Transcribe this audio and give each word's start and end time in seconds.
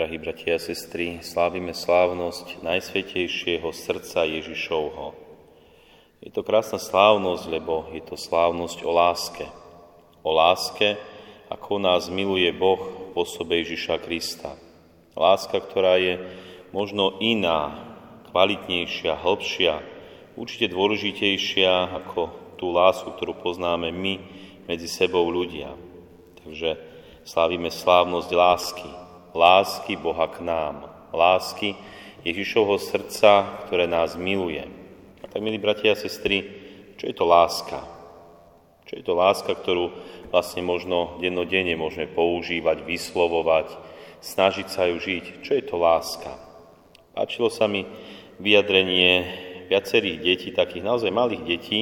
Drahí 0.00 0.16
bratia 0.16 0.56
a 0.56 0.64
sestry, 0.64 1.20
slávime 1.20 1.76
slávnosť 1.76 2.64
Najsvetejšieho 2.64 3.68
srdca 3.68 4.24
Ježišovho. 4.24 5.12
Je 6.24 6.32
to 6.32 6.40
krásna 6.40 6.80
slávnosť, 6.80 7.44
lebo 7.52 7.84
je 7.92 8.00
to 8.08 8.16
slávnosť 8.16 8.80
o 8.80 8.96
láske. 8.96 9.44
O 10.24 10.32
láske, 10.32 10.96
ako 11.52 11.84
nás 11.84 12.08
miluje 12.08 12.48
Boh 12.48 13.12
v 13.12 13.20
osobe 13.20 13.60
Ježiša 13.60 14.00
Krista. 14.00 14.56
Láska, 15.12 15.60
ktorá 15.60 16.00
je 16.00 16.16
možno 16.72 17.20
iná, 17.20 17.84
kvalitnejšia, 18.32 19.20
hĺbšia, 19.20 19.84
určite 20.32 20.72
dôležitejšia 20.72 21.92
ako 22.00 22.56
tú 22.56 22.72
lásku, 22.72 23.04
ktorú 23.04 23.36
poznáme 23.36 23.92
my 23.92 24.16
medzi 24.64 24.88
sebou 24.88 25.28
ľudia. 25.28 25.76
Takže 26.40 26.80
slávime 27.28 27.68
slávnosť 27.68 28.30
lásky, 28.32 29.09
lásky 29.34 29.96
Boha 29.96 30.26
k 30.30 30.42
nám, 30.42 30.90
lásky 31.14 31.74
Ježišovho 32.26 32.76
srdca, 32.76 33.64
ktoré 33.66 33.88
nás 33.88 34.18
miluje. 34.18 34.62
A 35.22 35.26
tak, 35.26 35.40
milí 35.40 35.56
bratia 35.56 35.96
a 35.96 36.00
sestry, 36.00 36.44
čo 37.00 37.08
je 37.08 37.14
to 37.16 37.24
láska? 37.24 37.80
Čo 38.84 38.92
je 38.98 39.04
to 39.06 39.14
láska, 39.14 39.54
ktorú 39.54 39.94
vlastne 40.34 40.66
možno 40.66 41.16
dennodenne 41.22 41.78
môžeme 41.78 42.10
používať, 42.10 42.82
vyslovovať, 42.84 43.72
snažiť 44.20 44.66
sa 44.68 44.90
ju 44.90 44.98
žiť? 44.98 45.24
Čo 45.46 45.52
je 45.56 45.64
to 45.64 45.76
láska? 45.78 46.30
Páčilo 47.14 47.48
sa 47.48 47.70
mi 47.70 47.86
vyjadrenie 48.42 49.12
viacerých 49.70 50.18
detí, 50.18 50.48
takých 50.50 50.82
naozaj 50.82 51.14
malých 51.14 51.42
detí, 51.46 51.80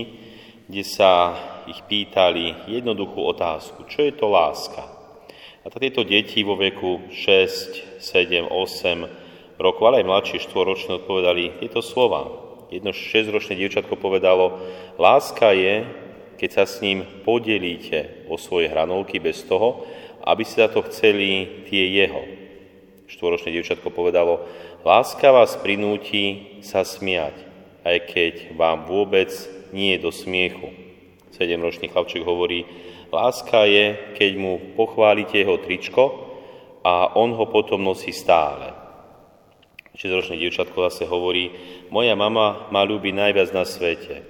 kde 0.69 0.85
sa 0.85 1.33
ich 1.65 1.81
pýtali 1.89 2.69
jednoduchú 2.69 3.25
otázku. 3.25 3.89
Čo 3.89 4.05
je 4.05 4.13
to 4.13 4.29
láska? 4.29 4.98
A 5.69 5.77
tieto 5.77 6.01
deti 6.01 6.41
vo 6.41 6.57
veku 6.57 7.13
6, 7.13 8.01
7, 8.01 8.49
8 8.49 9.61
rokov, 9.61 9.85
ale 9.85 10.01
aj 10.01 10.09
mladšie, 10.09 10.39
štvoročné, 10.49 10.97
odpovedali 10.97 11.61
tieto 11.61 11.85
slova. 11.85 12.25
Jedno 12.73 12.97
6-ročné 12.97 13.53
dievčatko 13.53 14.01
povedalo, 14.01 14.65
láska 14.97 15.53
je, 15.53 15.85
keď 16.41 16.51
sa 16.57 16.65
s 16.65 16.81
ním 16.81 17.05
podelíte 17.21 18.25
o 18.33 18.41
svoje 18.41 18.73
hranolky 18.73 19.21
bez 19.21 19.45
toho, 19.45 19.85
aby 20.25 20.41
ste 20.41 20.65
za 20.65 20.73
to 20.73 20.89
chceli 20.89 21.61
tie 21.69 22.01
jeho. 22.01 22.25
Štvoročné 23.05 23.53
dievčatko 23.53 23.93
povedalo, 23.93 24.49
láska 24.89 25.29
vás 25.37 25.53
prinúti 25.61 26.57
sa 26.65 26.81
smiať, 26.81 27.37
aj 27.85 27.97
keď 28.09 28.35
vám 28.57 28.89
vôbec 28.89 29.29
nie 29.77 29.93
je 29.93 30.01
do 30.01 30.09
smiechu. 30.17 30.73
Sedemročný 31.37 31.93
chlapček 31.93 32.25
hovorí, 32.25 32.65
Láska 33.09 33.65
je, 33.65 34.17
keď 34.17 34.31
mu 34.37 34.53
pochválite 34.77 35.41
jeho 35.41 35.57
tričko 35.65 36.29
a 36.85 37.17
on 37.17 37.33
ho 37.33 37.49
potom 37.49 37.81
nosí 37.81 38.13
stále. 38.13 38.77
6-ročné 39.99 40.39
dievčatko 40.39 40.87
zase 40.87 41.09
hovorí, 41.11 41.51
moja 41.91 42.15
mama 42.15 42.71
ma 42.71 42.87
ľúbi 42.87 43.11
najviac 43.11 43.51
na 43.51 43.67
svete. 43.67 44.23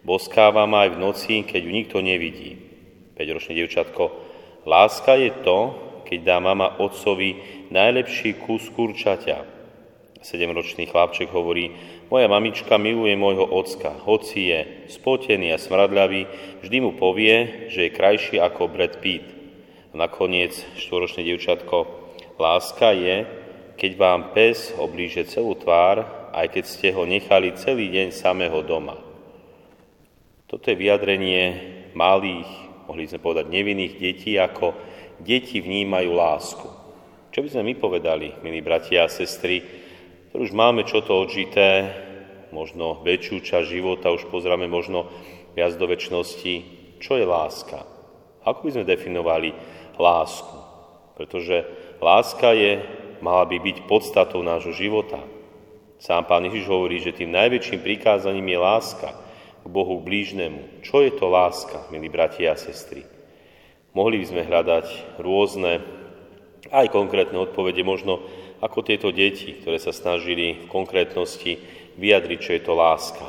Boskáva 0.00 0.64
ma 0.64 0.88
aj 0.88 0.90
v 0.96 1.00
noci, 1.00 1.34
keď 1.44 1.60
ju 1.60 1.70
nikto 1.70 1.96
nevidí. 2.00 2.56
5-ročné 3.18 3.52
dievčatko, 3.60 4.04
láska 4.64 5.18
je 5.20 5.30
to, 5.44 5.58
keď 6.08 6.18
dá 6.24 6.36
mama 6.40 6.80
otcovi 6.80 7.36
najlepší 7.68 8.40
kus 8.46 8.68
kurčaťa. 8.72 9.53
7-ročný 10.24 10.88
chlapček 10.88 11.28
hovorí, 11.28 11.76
moja 12.08 12.24
mamička 12.32 12.80
miluje 12.80 13.12
môjho 13.12 13.44
ocka, 13.44 13.92
hoci 14.08 14.48
je 14.48 14.60
spotený 14.88 15.52
a 15.52 15.60
smradľavý, 15.60 16.24
vždy 16.64 16.76
mu 16.80 16.96
povie, 16.96 17.68
že 17.68 17.86
je 17.86 17.96
krajší 17.96 18.40
ako 18.40 18.72
Brad 18.72 19.04
Pitt. 19.04 19.28
A 19.92 20.08
nakoniec 20.08 20.56
štvoročné 20.80 21.28
dievčatko, 21.28 21.84
láska 22.40 22.96
je, 22.96 23.28
keď 23.76 23.92
vám 24.00 24.20
pes 24.32 24.72
oblíže 24.80 25.28
celú 25.28 25.60
tvár, 25.60 26.32
aj 26.32 26.56
keď 26.56 26.64
ste 26.64 26.88
ho 26.96 27.04
nechali 27.04 27.52
celý 27.60 27.92
deň 27.92 28.08
samého 28.16 28.64
doma. 28.64 28.96
Toto 30.48 30.72
je 30.72 30.80
vyjadrenie 30.80 31.44
malých, 31.92 32.48
mohli 32.88 33.04
sme 33.04 33.20
povedať 33.20 33.52
nevinných 33.52 34.00
detí, 34.00 34.40
ako 34.40 34.72
deti 35.20 35.60
vnímajú 35.60 36.10
lásku. 36.16 36.68
Čo 37.28 37.44
by 37.44 37.48
sme 37.50 37.62
my 37.68 37.74
povedali, 37.76 38.40
milí 38.40 38.64
bratia 38.64 39.04
a 39.04 39.12
sestry, 39.12 39.83
už 40.34 40.50
máme 40.50 40.82
čo 40.82 40.98
to 41.00 41.14
odžité, 41.22 41.94
možno 42.50 43.02
väčšiu 43.02 43.42
časť 43.42 43.66
života, 43.66 44.14
už 44.14 44.26
pozráme 44.30 44.66
možno 44.66 45.10
viac 45.54 45.74
do 45.78 45.86
väčšnosti, 45.86 46.54
čo 46.98 47.18
je 47.18 47.26
láska. 47.26 47.86
Ako 48.42 48.66
by 48.66 48.70
sme 48.74 48.84
definovali 48.84 49.54
lásku? 49.94 50.58
Pretože 51.14 51.66
láska 52.02 52.50
je, 52.50 52.82
mala 53.22 53.46
by 53.46 53.62
byť 53.62 53.76
podstatou 53.86 54.42
nášho 54.42 54.74
života. 54.74 55.22
Sám 56.02 56.26
pán 56.26 56.44
Ježiš 56.50 56.66
hovorí, 56.66 56.98
že 57.00 57.14
tým 57.14 57.32
najväčším 57.32 57.80
prikázaním 57.80 58.50
je 58.50 58.58
láska 58.58 59.10
k 59.64 59.66
Bohu 59.70 60.02
k 60.02 60.06
blížnemu. 60.06 60.84
Čo 60.84 61.00
je 61.00 61.14
to 61.14 61.30
láska, 61.30 61.88
milí 61.88 62.10
bratia 62.12 62.52
a 62.52 62.60
sestry? 62.60 63.06
Mohli 63.94 64.20
by 64.20 64.26
sme 64.26 64.42
hľadať 64.44 64.86
rôzne, 65.22 65.80
aj 66.70 66.92
konkrétne 66.92 67.36
odpovede, 67.40 67.84
možno 67.84 68.24
ako 68.64 68.80
tieto 68.80 69.12
deti, 69.12 69.52
ktoré 69.60 69.76
sa 69.76 69.92
snažili 69.92 70.64
v 70.64 70.66
konkrétnosti 70.72 71.60
vyjadriť, 72.00 72.38
čo 72.40 72.52
je 72.56 72.62
to 72.62 72.72
láska. 72.72 73.26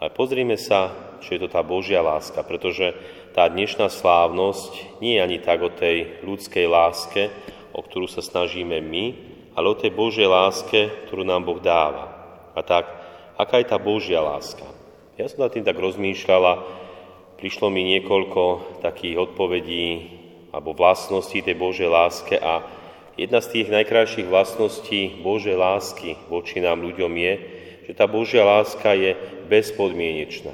Ale 0.00 0.10
pozrime 0.14 0.56
sa, 0.56 0.92
čo 1.20 1.36
je 1.36 1.40
to 1.44 1.48
tá 1.48 1.60
Božia 1.64 2.00
láska, 2.00 2.40
pretože 2.44 2.96
tá 3.36 3.48
dnešná 3.50 3.90
slávnosť 3.90 5.00
nie 5.02 5.18
je 5.18 5.24
ani 5.24 5.38
tak 5.42 5.60
o 5.64 5.70
tej 5.72 6.22
ľudskej 6.22 6.66
láske, 6.70 7.32
o 7.74 7.80
ktorú 7.82 8.06
sa 8.06 8.22
snažíme 8.22 8.78
my, 8.78 9.04
ale 9.58 9.66
o 9.70 9.78
tej 9.78 9.90
Božej 9.94 10.26
láske, 10.26 10.90
ktorú 11.08 11.26
nám 11.26 11.46
Boh 11.46 11.58
dáva. 11.58 12.10
A 12.54 12.62
tak, 12.62 12.86
aká 13.34 13.58
je 13.58 13.66
tá 13.66 13.78
Božia 13.78 14.22
láska? 14.22 14.66
Ja 15.14 15.30
som 15.30 15.46
nad 15.46 15.54
tým 15.54 15.66
tak 15.66 15.78
rozmýšľala, 15.78 16.62
prišlo 17.38 17.70
mi 17.70 17.86
niekoľko 17.94 18.78
takých 18.82 19.30
odpovedí 19.30 19.86
alebo 20.54 20.70
vlastností 20.70 21.42
tej 21.42 21.58
Božej 21.58 21.90
láske 21.90 22.38
a 22.38 22.62
Jedna 23.14 23.38
z 23.38 23.62
tých 23.62 23.68
najkrajších 23.70 24.26
vlastností 24.26 25.22
Božej 25.22 25.54
lásky 25.54 26.18
voči 26.26 26.58
nám 26.58 26.82
ľuďom 26.82 27.14
je, 27.14 27.34
že 27.86 27.92
tá 27.94 28.10
Božia 28.10 28.42
láska 28.42 28.90
je 28.90 29.14
bezpodmienečná. 29.46 30.50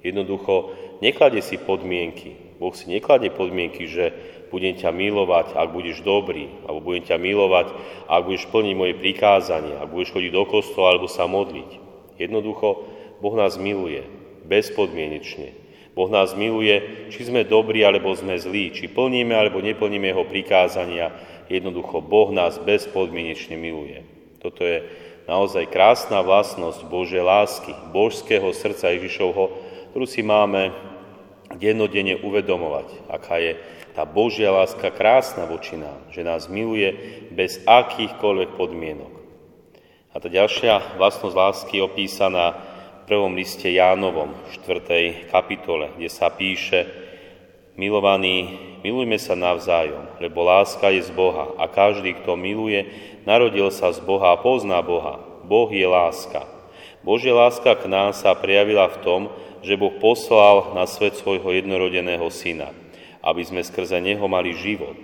Jednoducho 0.00 0.72
nekladie 1.04 1.44
si 1.44 1.60
podmienky. 1.60 2.56
Boh 2.56 2.72
si 2.72 2.88
nekladie 2.88 3.28
podmienky, 3.28 3.84
že 3.84 4.16
budem 4.48 4.72
ťa 4.72 4.88
milovať, 4.88 5.52
ak 5.52 5.68
budeš 5.68 6.00
dobrý, 6.00 6.48
alebo 6.64 6.80
budem 6.80 7.04
ťa 7.04 7.20
milovať, 7.20 7.66
ak 8.08 8.24
budeš 8.24 8.48
plniť 8.48 8.72
moje 8.72 8.94
prikázanie, 8.96 9.76
ak 9.76 9.92
budeš 9.92 10.16
chodiť 10.16 10.32
do 10.32 10.44
kostola 10.48 10.96
alebo 10.96 11.12
sa 11.12 11.28
modliť. 11.28 11.70
Jednoducho, 12.16 12.88
Boh 13.20 13.36
nás 13.36 13.60
miluje 13.60 14.00
bezpodmienečne. 14.48 15.52
Boh 15.98 16.06
nás 16.06 16.30
miluje, 16.38 17.10
či 17.10 17.26
sme 17.26 17.42
dobrí 17.42 17.82
alebo 17.82 18.14
sme 18.14 18.38
zlí, 18.38 18.70
či 18.70 18.86
plníme 18.86 19.34
alebo 19.34 19.58
neplníme 19.58 20.14
Jeho 20.14 20.22
prikázania, 20.22 21.10
Jednoducho 21.50 22.04
Boh 22.04 22.30
nás 22.30 22.60
bezpodmienečne 22.60 23.58
miluje. 23.58 24.04
Toto 24.38 24.62
je 24.62 24.84
naozaj 25.26 25.72
krásna 25.72 26.22
vlastnosť 26.22 26.86
Božej 26.86 27.24
lásky, 27.24 27.72
božského 27.90 28.52
srdca 28.52 28.94
Ježišovho, 28.94 29.50
ktorú 29.90 30.06
si 30.06 30.22
máme 30.22 30.70
dennodenne 31.56 32.20
uvedomovať, 32.20 33.10
aká 33.10 33.40
je 33.40 33.52
tá 33.96 34.06
Božia 34.06 34.54
láska 34.54 34.94
krásna 34.94 35.48
voči 35.48 35.74
nám, 35.74 35.98
že 36.14 36.22
nás 36.22 36.46
miluje 36.46 36.94
bez 37.34 37.58
akýchkoľvek 37.66 38.54
podmienok. 38.54 39.10
A 40.14 40.22
tá 40.22 40.30
ďalšia 40.30 41.00
vlastnosť 41.00 41.34
lásky 41.34 41.80
je 41.80 41.86
opísaná 41.88 42.54
prvom 43.08 43.32
liste 43.32 43.72
Jánovom, 43.72 44.36
4. 44.68 45.32
kapitole, 45.32 45.96
kde 45.96 46.12
sa 46.12 46.28
píše, 46.28 46.84
Milovaní, 47.72 48.52
milujme 48.84 49.16
sa 49.16 49.32
navzájom, 49.32 50.20
lebo 50.20 50.44
láska 50.44 50.92
je 50.92 51.08
z 51.08 51.10
Boha 51.16 51.56
a 51.56 51.72
každý, 51.72 52.12
kto 52.20 52.36
miluje, 52.36 52.84
narodil 53.24 53.72
sa 53.72 53.96
z 53.96 54.04
Boha 54.04 54.36
a 54.36 54.40
pozná 54.44 54.84
Boha. 54.84 55.24
Boh 55.48 55.72
je 55.72 55.88
láska. 55.88 56.44
Božia 57.00 57.32
láska 57.32 57.80
k 57.80 57.88
nám 57.88 58.12
sa 58.12 58.36
prejavila 58.36 58.92
v 58.92 59.00
tom, 59.00 59.20
že 59.64 59.80
Boh 59.80 59.96
poslal 59.96 60.76
na 60.76 60.84
svet 60.84 61.16
svojho 61.16 61.48
jednorodeného 61.48 62.28
syna, 62.28 62.76
aby 63.24 63.40
sme 63.40 63.64
skrze 63.64 64.04
Neho 64.04 64.28
mali 64.28 64.52
život. 64.52 65.00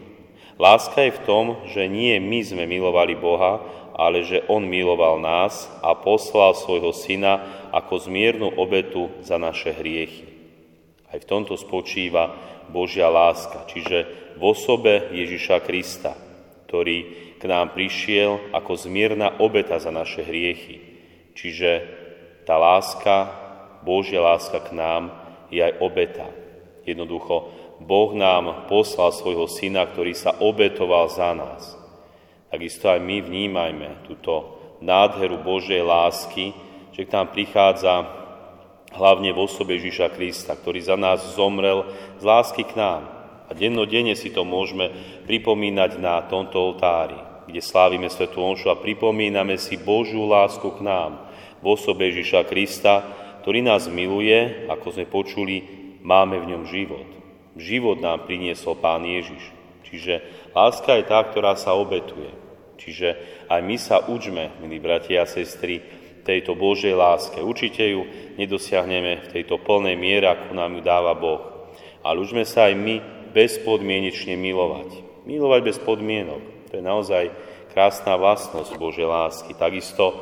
Láska 0.60 1.08
je 1.08 1.16
v 1.16 1.24
tom, 1.24 1.44
že 1.72 1.88
nie 1.88 2.20
my 2.20 2.44
sme 2.44 2.68
milovali 2.68 3.16
Boha, 3.16 3.64
ale 3.94 4.26
že 4.26 4.42
On 4.50 4.66
miloval 4.66 5.22
nás 5.22 5.70
a 5.80 5.94
poslal 5.94 6.58
svojho 6.58 6.90
syna 6.90 7.66
ako 7.70 8.10
zmiernu 8.10 8.58
obetu 8.58 9.10
za 9.22 9.38
naše 9.38 9.70
hriechy. 9.70 10.26
Aj 11.14 11.22
v 11.22 11.28
tomto 11.30 11.54
spočíva 11.54 12.34
Božia 12.74 13.06
láska, 13.06 13.70
čiže 13.70 14.06
v 14.34 14.42
osobe 14.42 15.14
Ježiša 15.14 15.62
Krista, 15.62 16.18
ktorý 16.66 16.98
k 17.38 17.42
nám 17.46 17.70
prišiel 17.70 18.50
ako 18.50 18.74
zmierna 18.74 19.38
obeta 19.38 19.78
za 19.78 19.94
naše 19.94 20.26
hriechy. 20.26 20.82
Čiže 21.38 21.70
tá 22.42 22.58
láska, 22.58 23.30
Božia 23.86 24.18
láska 24.18 24.58
k 24.58 24.74
nám 24.74 25.14
je 25.54 25.62
aj 25.62 25.78
obeta. 25.78 26.26
Jednoducho, 26.82 27.52
Boh 27.78 28.10
nám 28.16 28.66
poslal 28.66 29.14
svojho 29.14 29.46
syna, 29.46 29.86
ktorý 29.86 30.18
sa 30.18 30.34
obetoval 30.34 31.06
za 31.10 31.30
nás. 31.30 31.83
Takisto 32.54 32.86
aj 32.86 33.02
my 33.02 33.18
vnímajme 33.18 34.06
túto 34.06 34.54
nádheru 34.78 35.42
Božej 35.42 35.82
lásky, 35.82 36.54
že 36.94 37.02
k 37.02 37.10
nám 37.10 37.34
prichádza 37.34 38.06
hlavne 38.94 39.34
v 39.34 39.42
osobe 39.42 39.74
Ježiša 39.74 40.14
Krista, 40.14 40.54
ktorý 40.54 40.78
za 40.78 40.94
nás 40.94 41.34
zomrel 41.34 41.82
z 42.14 42.22
lásky 42.22 42.62
k 42.62 42.78
nám. 42.78 43.10
A 43.50 43.58
dennodenne 43.58 44.14
si 44.14 44.30
to 44.30 44.46
môžeme 44.46 44.94
pripomínať 45.26 45.98
na 45.98 46.22
tomto 46.30 46.62
oltári, 46.62 47.18
kde 47.50 47.58
slávime 47.58 48.06
Svetu 48.06 48.38
Omšu 48.38 48.70
a 48.70 48.78
pripomíname 48.78 49.58
si 49.58 49.74
Božiu 49.74 50.22
lásku 50.22 50.78
k 50.78 50.78
nám 50.78 51.26
v 51.58 51.74
osobe 51.74 52.06
Ježiša 52.06 52.46
Krista, 52.46 53.02
ktorý 53.42 53.66
nás 53.66 53.90
miluje, 53.90 54.70
ako 54.70 54.94
sme 54.94 55.10
počuli, 55.10 55.56
máme 56.06 56.38
v 56.38 56.54
ňom 56.54 56.70
život. 56.70 57.08
Život 57.58 57.98
nám 57.98 58.30
priniesol 58.30 58.78
Pán 58.78 59.02
Ježiš. 59.02 59.42
Čiže 59.94 60.26
láska 60.58 60.98
je 60.98 61.04
tá, 61.06 61.22
ktorá 61.22 61.54
sa 61.54 61.78
obetuje. 61.78 62.43
Čiže 62.84 63.08
aj 63.48 63.60
my 63.64 63.76
sa 63.80 64.04
učme, 64.04 64.60
milí 64.60 64.76
bratia 64.76 65.24
a 65.24 65.30
sestry, 65.30 65.80
tejto 66.24 66.56
Božej 66.56 66.92
láske. 66.92 67.40
Určite 67.40 67.84
ju 67.84 68.04
nedosiahneme 68.36 69.28
v 69.28 69.32
tejto 69.32 69.60
plnej 69.60 69.96
miere, 69.96 70.28
ako 70.32 70.52
nám 70.56 70.76
ju 70.76 70.82
dáva 70.84 71.12
Boh. 71.16 71.72
Ale 72.04 72.20
učme 72.20 72.44
sa 72.44 72.68
aj 72.68 72.74
my 72.76 72.94
bezpodmienečne 73.32 74.36
milovať. 74.36 75.24
Milovať 75.24 75.60
bez 75.64 75.76
podmienok. 75.80 76.42
To 76.68 76.72
je 76.76 76.84
naozaj 76.84 77.24
krásna 77.72 78.16
vlastnosť 78.20 78.76
Božej 78.76 79.08
lásky. 79.08 79.56
Takisto 79.56 80.12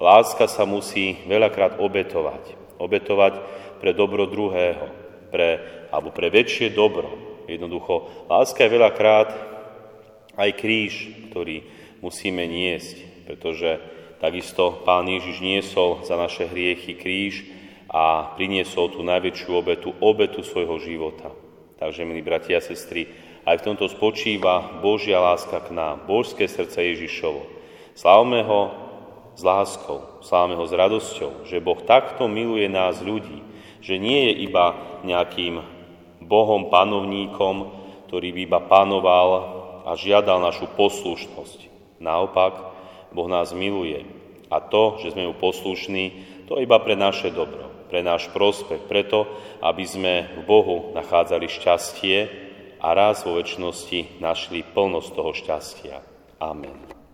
láska 0.00 0.48
sa 0.48 0.64
musí 0.68 1.20
veľakrát 1.28 1.80
obetovať. 1.80 2.56
Obetovať 2.76 3.34
pre 3.80 3.92
dobro 3.96 4.24
druhého, 4.28 4.88
pre, 5.28 5.60
alebo 5.92 6.12
pre 6.12 6.32
väčšie 6.32 6.72
dobro. 6.72 7.08
Jednoducho, 7.46 8.26
láska 8.28 8.66
je 8.66 8.74
veľakrát 8.74 9.28
aj 10.36 10.50
kríž, 10.58 10.94
ktorý 11.30 11.64
musíme 12.00 12.44
niesť, 12.44 13.26
pretože 13.28 13.80
takisto 14.18 14.82
Pán 14.84 15.06
Ježiš 15.08 15.40
niesol 15.44 16.02
za 16.04 16.16
naše 16.16 16.48
hriechy 16.48 16.96
kríž 16.96 17.44
a 17.92 18.34
priniesol 18.34 18.92
tú 18.92 19.00
najväčšiu 19.06 19.50
obetu, 19.52 19.90
obetu 20.02 20.40
svojho 20.42 20.80
života. 20.82 21.30
Takže, 21.76 22.08
milí 22.08 22.24
bratia 22.24 22.58
a 22.58 22.64
sestry, 22.64 23.12
aj 23.46 23.62
v 23.62 23.66
tomto 23.72 23.86
spočíva 23.86 24.80
Božia 24.80 25.20
láska 25.20 25.60
k 25.62 25.70
nám, 25.70 26.08
božské 26.08 26.48
srdce 26.48 26.82
Ježišovo. 26.82 27.46
Slávme 27.94 28.42
ho 28.42 28.62
s 29.36 29.42
láskou, 29.44 30.24
slávme 30.24 30.56
ho 30.56 30.64
s 30.64 30.72
radosťou, 30.72 31.44
že 31.44 31.60
Boh 31.60 31.78
takto 31.84 32.26
miluje 32.26 32.66
nás 32.66 33.04
ľudí, 33.04 33.44
že 33.84 34.00
nie 34.00 34.32
je 34.32 34.48
iba 34.48 34.74
nejakým 35.04 35.60
Bohom 36.24 36.72
panovníkom, 36.72 37.70
ktorý 38.08 38.34
by 38.34 38.40
iba 38.48 38.60
panoval 38.64 39.28
a 39.86 39.94
žiadal 39.94 40.42
našu 40.42 40.66
poslušnosť. 40.74 41.75
Naopak, 42.00 42.54
Boh 43.12 43.28
nás 43.30 43.56
miluje. 43.56 44.04
A 44.52 44.62
to, 44.62 45.00
že 45.02 45.16
sme 45.16 45.26
mu 45.26 45.34
poslušní, 45.34 46.04
to 46.46 46.62
iba 46.62 46.78
pre 46.78 46.94
naše 46.94 47.34
dobro, 47.34 47.66
pre 47.90 48.04
náš 48.04 48.30
prospech, 48.30 48.86
preto, 48.86 49.26
aby 49.58 49.82
sme 49.82 50.14
v 50.38 50.42
Bohu 50.46 50.94
nachádzali 50.94 51.50
šťastie 51.50 52.16
a 52.78 52.88
raz 52.94 53.26
vo 53.26 53.34
väčšnosti 53.40 54.22
našli 54.22 54.62
plnosť 54.62 55.10
toho 55.10 55.32
šťastia. 55.34 55.96
Amen. 56.38 57.05